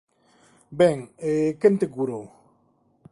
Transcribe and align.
Ben, 0.79 0.97
e 1.29 1.33
quen 1.61 1.73
te 1.79 1.87
curou? 1.95 2.23